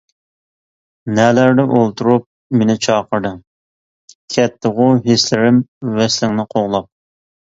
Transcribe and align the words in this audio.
نەلەردە 1.17 1.65
ئولتۇرۇپ 1.73 2.23
مېنى 2.61 2.75
چاقىردىڭ؟ 2.85 3.35
كەتتىغۇ 4.37 4.87
ھېسلىرىم 5.09 5.61
ۋەسلىڭنى 5.99 6.47
قوغلاپ. 6.55 6.89